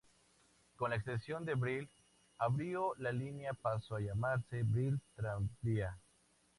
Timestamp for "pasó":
3.53-3.97